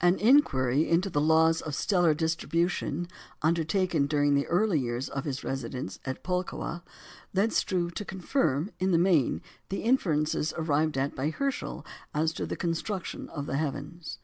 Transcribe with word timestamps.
An 0.00 0.18
inquiry 0.18 0.88
into 0.90 1.08
the 1.08 1.20
laws 1.20 1.60
of 1.62 1.72
stellar 1.76 2.12
distribution, 2.12 3.06
undertaken 3.40 4.08
during 4.08 4.34
the 4.34 4.48
early 4.48 4.80
years 4.80 5.08
of 5.08 5.24
his 5.24 5.44
residence 5.44 6.00
at 6.04 6.24
Pulkowa, 6.24 6.82
led 7.32 7.52
Struve 7.52 7.94
to 7.94 8.04
confirm 8.04 8.72
in 8.80 8.90
the 8.90 8.98
main 8.98 9.42
the 9.68 9.82
inferences 9.84 10.52
arrived 10.56 10.98
at 10.98 11.14
by 11.14 11.30
Herschel 11.30 11.86
as 12.12 12.32
to 12.32 12.46
the 12.46 12.56
construction 12.56 13.28
of 13.28 13.46
the 13.46 13.58
heavens. 13.58 14.18